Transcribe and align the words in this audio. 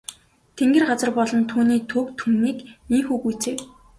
Тэнгэр 0.57 0.83
газар 0.89 1.09
болон 1.17 1.41
түүний 1.51 1.81
түг 1.91 2.05
түмнийг 2.19 2.57
ийнхүү 2.95 3.17
гүйцээв. 3.23 3.59